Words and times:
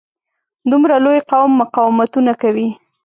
دومره 0.71 0.95
لوی 1.05 1.19
قوم 1.31 1.51
مقاومتونه 1.61 2.33
کوي. 2.41 2.67